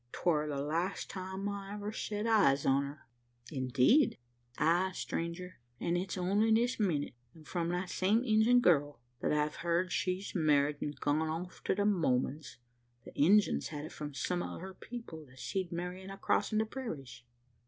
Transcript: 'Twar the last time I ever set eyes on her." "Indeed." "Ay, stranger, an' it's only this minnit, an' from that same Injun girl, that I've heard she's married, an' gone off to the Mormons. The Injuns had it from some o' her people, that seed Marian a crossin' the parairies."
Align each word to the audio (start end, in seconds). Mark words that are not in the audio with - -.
'Twar 0.13 0.47
the 0.47 0.57
last 0.59 1.11
time 1.11 1.47
I 1.47 1.75
ever 1.75 1.91
set 1.91 2.25
eyes 2.25 2.65
on 2.65 2.81
her." 2.85 3.05
"Indeed." 3.51 4.17
"Ay, 4.57 4.93
stranger, 4.95 5.59
an' 5.79 5.95
it's 5.95 6.17
only 6.17 6.51
this 6.51 6.79
minnit, 6.79 7.13
an' 7.35 7.43
from 7.43 7.69
that 7.69 7.87
same 7.91 8.23
Injun 8.23 8.61
girl, 8.61 8.99
that 9.21 9.31
I've 9.31 9.57
heard 9.57 9.91
she's 9.91 10.33
married, 10.33 10.77
an' 10.81 10.95
gone 10.99 11.21
off 11.29 11.63
to 11.65 11.75
the 11.75 11.85
Mormons. 11.85 12.57
The 13.05 13.13
Injuns 13.13 13.67
had 13.67 13.85
it 13.85 13.91
from 13.91 14.15
some 14.15 14.41
o' 14.41 14.57
her 14.57 14.73
people, 14.73 15.27
that 15.27 15.37
seed 15.37 15.71
Marian 15.71 16.09
a 16.09 16.17
crossin' 16.17 16.57
the 16.57 16.65
parairies." 16.65 17.21